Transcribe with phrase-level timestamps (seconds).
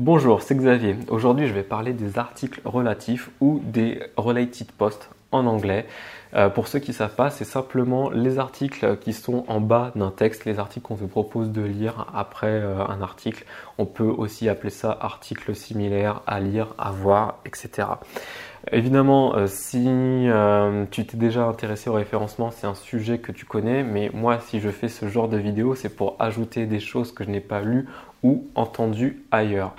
[0.00, 0.94] Bonjour, c'est Xavier.
[1.08, 5.86] Aujourd'hui, je vais parler des articles relatifs ou des related posts en anglais.
[6.34, 9.92] Euh, pour ceux qui ne savent pas, c'est simplement les articles qui sont en bas
[9.94, 13.44] d'un texte, les articles qu'on vous propose de lire après euh, un article.
[13.78, 17.88] On peut aussi appeler ça article similaire à lire, à voir, etc.
[18.72, 19.88] Évidemment, euh, si
[20.90, 24.60] tu t'es déjà intéressé au référencement, c'est un sujet que tu connais, mais moi, si
[24.60, 27.60] je fais ce genre de vidéo, c'est pour ajouter des choses que je n'ai pas
[27.60, 27.88] lues
[28.22, 29.74] ou entendu ailleurs.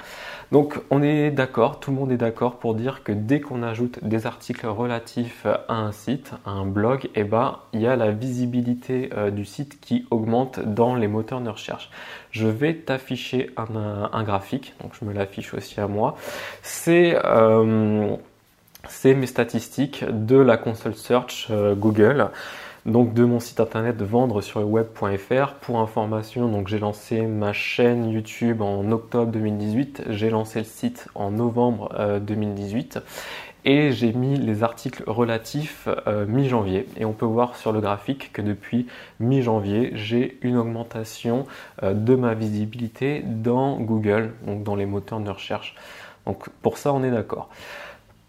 [0.52, 4.04] Donc on est d'accord, tout le monde est d'accord pour dire que dès qu'on ajoute
[4.04, 8.10] des articles relatifs à un site, à un blog, eh ben, il y a la
[8.12, 11.92] visibilité euh, du site qui augmente dans les moteurs de recherche.
[12.32, 16.16] Je vais t'afficher un, graphique, donc je me l'affiche aussi à moi.
[16.64, 18.16] C'est euh,
[19.06, 22.30] mes statistiques de la console search euh, Google
[22.90, 25.54] donc de mon site internet de vendre sur le web.fr.
[25.62, 31.08] Pour information, donc j'ai lancé ma chaîne YouTube en octobre 2018, j'ai lancé le site
[31.16, 33.00] en novembre 2018 euh,
[33.66, 36.88] et j'ai mis les articles relatifs euh, mi-janvier.
[36.98, 38.88] Et on peut voir sur le graphique que depuis
[39.20, 41.46] mi-janvier, j'ai une augmentation
[41.84, 45.76] euh, de ma visibilité dans Google, donc dans les moteurs de recherche.
[46.26, 47.50] Donc pour ça, on est d'accord.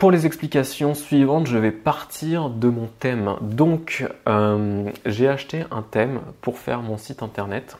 [0.00, 3.34] Pour les explications suivantes, je vais partir de mon thème.
[3.42, 7.76] Donc, euh, j'ai acheté un thème pour faire mon site internet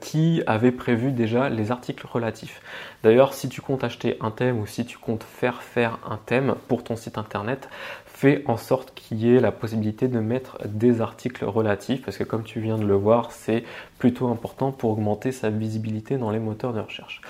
[0.00, 2.60] qui avait prévu déjà les articles relatifs.
[3.02, 6.54] D'ailleurs, si tu comptes acheter un thème ou si tu comptes faire faire un thème
[6.68, 7.68] pour ton site internet,
[8.14, 12.24] fais en sorte qu'il y ait la possibilité de mettre des articles relatifs parce que
[12.24, 13.64] comme tu viens de le voir, c'est
[13.98, 17.20] plutôt important pour augmenter sa visibilité dans les moteurs de recherche.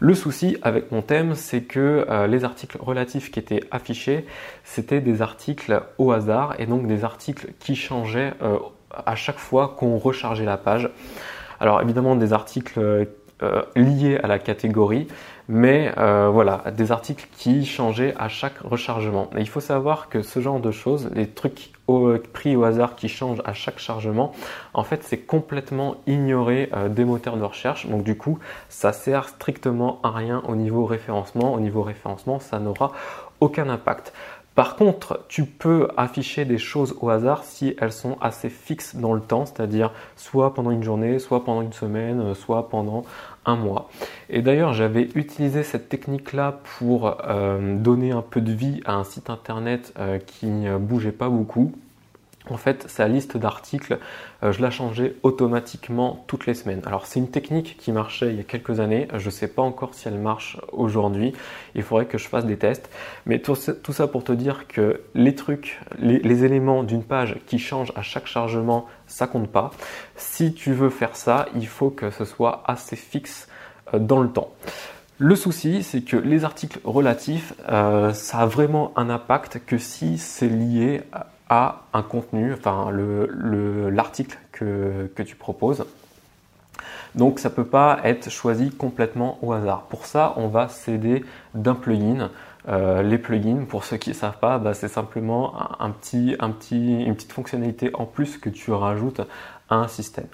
[0.00, 4.26] Le souci avec mon thème, c'est que euh, les articles relatifs qui étaient affichés,
[4.64, 8.58] c'était des articles au hasard et donc des articles qui changeaient euh,
[9.06, 10.90] à chaque fois qu'on rechargeait la page.
[11.60, 13.06] Alors évidemment des articles
[13.42, 15.08] euh, liés à la catégorie,
[15.48, 19.28] mais euh, voilà, des articles qui changeaient à chaque rechargement.
[19.36, 21.72] Il faut savoir que ce genre de choses, les trucs
[22.32, 24.32] pris au hasard qui changent à chaque chargement,
[24.72, 27.86] en fait c'est complètement ignoré euh, des moteurs de recherche.
[27.88, 28.38] Donc du coup,
[28.68, 31.54] ça sert strictement à rien au niveau référencement.
[31.54, 32.92] Au niveau référencement, ça n'aura
[33.40, 34.12] aucun impact.
[34.54, 39.12] Par contre, tu peux afficher des choses au hasard si elles sont assez fixes dans
[39.12, 43.04] le temps, c'est-à-dire soit pendant une journée, soit pendant une semaine, euh, soit pendant
[43.46, 43.90] un mois.
[44.30, 49.04] Et d'ailleurs, j'avais utilisé cette technique-là pour euh, donner un peu de vie à un
[49.04, 51.72] site internet euh, qui ne bougeait pas beaucoup
[52.50, 53.98] en fait, sa liste d'articles,
[54.42, 56.82] euh, je la changeais automatiquement toutes les semaines.
[56.84, 59.08] Alors, c'est une technique qui marchait il y a quelques années.
[59.14, 61.32] Je ne sais pas encore si elle marche aujourd'hui.
[61.74, 62.90] Il faudrait que je fasse des tests.
[63.24, 67.92] Mais tout ça pour te dire que les trucs, les, éléments d'une page qui changent
[67.96, 69.70] à chaque chargement, ça compte pas.
[70.16, 73.48] Si tu veux faire ça, il faut que ce soit assez fixe
[73.94, 74.50] euh, dans le temps.
[75.16, 80.18] Le souci, c'est que les articles relatifs, euh, ça a vraiment un impact que si
[80.18, 81.02] c'est lié
[81.48, 85.84] à un contenu, enfin l'article le, que, que tu proposes.
[87.14, 89.82] Donc ça ne peut pas être choisi complètement au hasard.
[89.82, 91.24] Pour ça, on va s'aider
[91.54, 92.30] d'un plugin.
[92.66, 96.50] Euh, les plugins, pour ceux qui ne savent pas, bah, c'est simplement un petit, un
[96.50, 99.20] petit, une petite fonctionnalité en plus que tu rajoutes
[99.68, 100.26] à un système.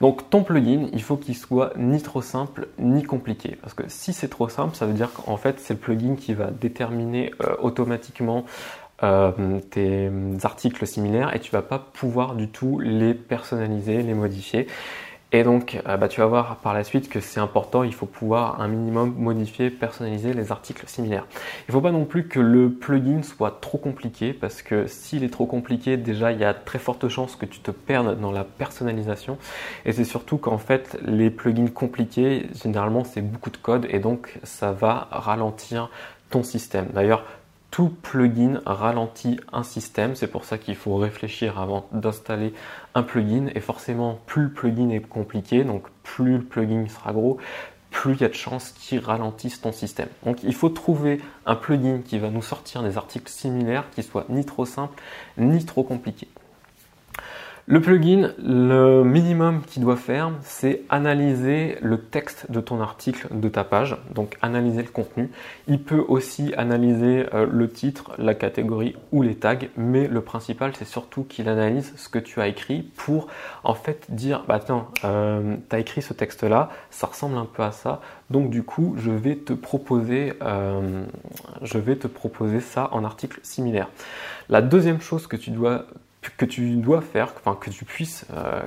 [0.00, 3.56] Donc ton plugin, il faut qu'il soit ni trop simple ni compliqué.
[3.62, 6.34] Parce que si c'est trop simple, ça veut dire qu'en fait c'est le plugin qui
[6.34, 8.44] va déterminer euh, automatiquement
[9.02, 10.10] euh, tes
[10.42, 14.66] articles similaires et tu vas pas pouvoir du tout les personnaliser, les modifier.
[15.34, 18.06] Et donc, euh, bah, tu vas voir par la suite que c'est important, il faut
[18.06, 21.26] pouvoir un minimum modifier, personnaliser les articles similaires.
[21.32, 25.24] Il ne faut pas non plus que le plugin soit trop compliqué, parce que s'il
[25.24, 28.30] est trop compliqué, déjà, il y a très forte chance que tu te perdes dans
[28.30, 29.36] la personnalisation.
[29.84, 34.38] Et c'est surtout qu'en fait, les plugins compliqués, généralement, c'est beaucoup de code, et donc
[34.44, 35.90] ça va ralentir
[36.30, 36.86] ton système.
[36.94, 37.24] D'ailleurs,
[37.74, 40.14] tout plugin ralentit un système.
[40.14, 42.54] C'est pour ça qu'il faut réfléchir avant d'installer
[42.94, 43.48] un plugin.
[43.52, 47.38] Et forcément, plus le plugin est compliqué, donc plus le plugin sera gros,
[47.90, 50.06] plus il y a de chances qu'il ralentisse ton système.
[50.24, 54.26] Donc il faut trouver un plugin qui va nous sortir des articles similaires qui soient
[54.28, 55.02] ni trop simples
[55.36, 56.28] ni trop compliqués.
[57.66, 63.48] Le plugin, le minimum qu'il doit faire, c'est analyser le texte de ton article, de
[63.48, 65.30] ta page, donc analyser le contenu.
[65.66, 70.72] Il peut aussi analyser euh, le titre, la catégorie ou les tags, mais le principal,
[70.76, 73.28] c'est surtout qu'il analyse ce que tu as écrit pour
[73.62, 77.62] en fait dire, bah attends, euh, tu as écrit ce texte-là, ça ressemble un peu
[77.62, 81.06] à ça, donc du coup, je vais te proposer, euh,
[81.62, 83.88] je vais te proposer ça en article similaire.
[84.50, 85.86] La deuxième chose que tu dois
[86.36, 88.62] que tu dois faire, que tu puisses, euh,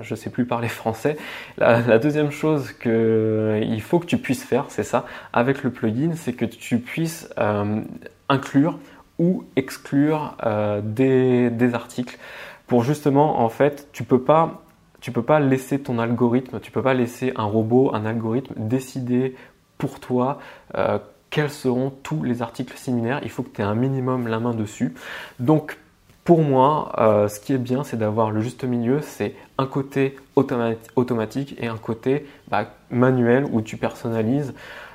[0.00, 1.16] je sais plus parler français.
[1.58, 6.14] La, deuxième chose que il faut que tu puisses faire, c'est ça, avec le plugin,
[6.14, 7.80] c'est que tu puisses euh,
[8.28, 8.78] inclure
[9.18, 12.18] ou exclure euh, des, des, articles
[12.66, 14.62] pour justement, en fait, tu peux pas,
[15.00, 19.36] tu peux pas laisser ton algorithme, tu peux pas laisser un robot, un algorithme décider
[19.78, 20.38] pour toi
[20.76, 20.98] euh,
[21.30, 23.20] quels seront tous les articles similaires.
[23.22, 24.94] Il faut que tu aies un minimum la main dessus.
[25.40, 25.78] Donc
[26.24, 29.00] pour moi, euh, ce qui est bien, c'est d'avoir le juste milieu.
[29.02, 34.54] C'est un côté automatique et un côté bah, manuel où tu personnalises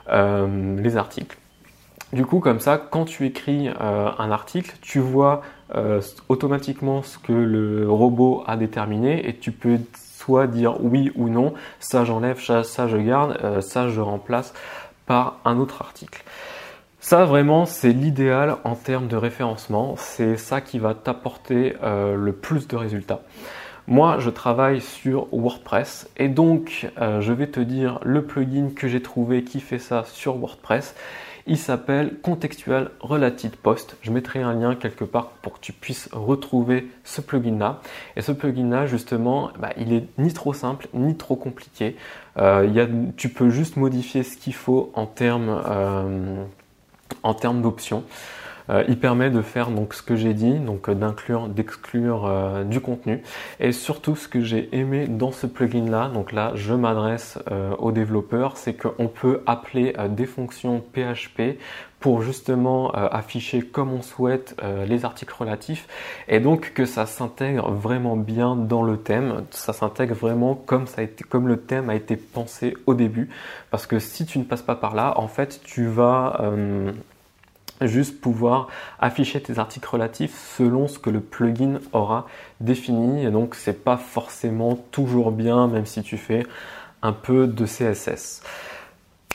[0.10, 1.38] euh, les articles.
[2.14, 5.42] Du coup, comme ça, quand tu écris euh, un article, tu vois
[6.30, 9.80] automatiquement ce que le robot a déterminé et tu peux
[10.18, 14.54] soit dire oui ou non, ça j'enlève, ça, ça, je garde, ça je remplace
[15.06, 16.24] par un autre article.
[17.00, 22.34] Ça vraiment c'est l'idéal en termes de référencement, c'est ça qui va t'apporter euh, le
[22.34, 23.22] plus de résultats.
[23.86, 28.88] Moi je travaille sur WordPress et donc euh, je vais te dire le plugin que
[28.88, 30.96] j'ai trouvé qui fait ça sur WordPress.
[31.46, 33.96] Il s'appelle Contextual Related Post.
[34.02, 37.80] Je mettrai un lien quelque part pour que tu puisses retrouver ce plugin là.
[38.18, 41.96] Et ce plugin là justement, bah, il est ni trop simple ni trop compliqué.
[42.38, 42.68] Euh,
[43.16, 45.62] tu peux juste modifier ce qu'il faut en termes
[47.24, 48.04] en termes d'options.
[48.70, 52.64] Euh, il permet de faire donc ce que j'ai dit, donc euh, d'inclure, d'exclure euh,
[52.64, 53.22] du contenu.
[53.60, 57.40] Et surtout, ce que j'ai aimé dans ce plugin là, donc là, je m'adresse
[57.80, 61.58] aux développeurs, c'est qu'on peut appeler des fonctions PHP
[62.00, 64.56] pour justement afficher comme on souhaite
[64.88, 65.88] les articles relatifs.
[66.28, 71.02] Et donc que ça s'intègre vraiment bien dans le thème, ça s'intègre vraiment comme ça
[71.02, 73.30] a été, comme le thème a été pensé au début.
[73.72, 76.40] Parce que si tu ne passes pas par là, en fait, tu vas
[77.82, 78.68] juste pouvoir
[79.00, 82.28] afficher tes articles relatifs selon ce que le plugin aura
[82.60, 83.26] défini.
[83.26, 86.46] Et donc c'est pas forcément toujours bien même si tu fais
[87.02, 88.42] un peu de CSS.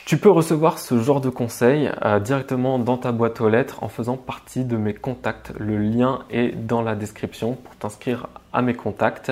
[0.05, 3.89] Tu peux recevoir ce genre de conseils euh, directement dans ta boîte aux lettres en
[3.89, 5.53] faisant partie de mes contacts.
[5.61, 9.31] Le lien est dans la description pour t'inscrire à mes contacts.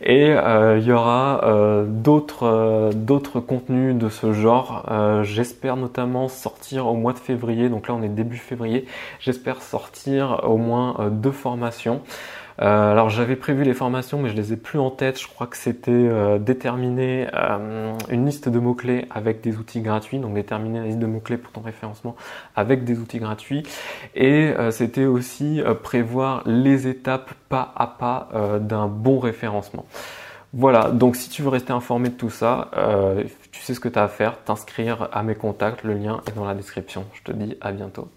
[0.00, 4.88] Et euh, il y aura euh, d'autres d'autres contenus de ce genre.
[5.24, 7.68] J'espère notamment sortir au mois de février.
[7.68, 8.86] Donc là on est début février.
[9.18, 12.02] J'espère sortir au moins deux formations.
[12.60, 15.20] Euh, alors j'avais prévu les formations mais je les ai plus en tête.
[15.20, 20.18] Je crois que c'était euh, déterminer euh, une liste de mots-clés avec des outils gratuits,
[20.18, 22.14] donc déterminer la liste de mots-clés pour ton référencement
[22.54, 23.64] avec des outils gratuits.
[24.14, 28.28] Et c'était aussi prévoir les étapes pas à pas
[28.60, 29.86] d'un bon référencement.
[30.52, 32.70] Voilà, donc si tu veux rester informé de tout ça,
[33.50, 36.36] tu sais ce que tu as à faire, t'inscrire à mes contacts, le lien est
[36.36, 37.04] dans la description.
[37.14, 38.08] Je te dis à bientôt.